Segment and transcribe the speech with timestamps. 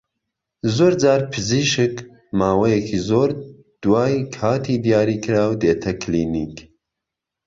[0.75, 1.95] زۆرجار پزیشک
[2.39, 3.29] ماوەیەکی زۆر
[3.83, 6.55] دوای کاتی دیاریکراو دێتە کلینیک